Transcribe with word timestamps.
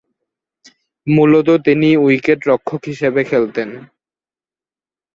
মূলতঃ 1.07 1.55
তিনি 1.65 1.89
উইকেট-রক্ষক 1.97 2.81
হিসেবে 2.91 3.21
খেলতেন। 3.23 3.69